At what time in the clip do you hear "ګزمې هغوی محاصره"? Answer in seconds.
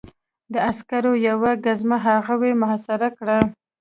1.65-3.09